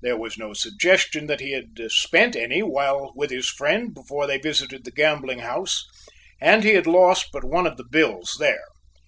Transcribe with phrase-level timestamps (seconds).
[0.00, 4.38] There was no suggestion that he had spent any while with his friend before they
[4.38, 5.84] visited the gambling house,
[6.40, 8.62] and he had lost but one of the bills there.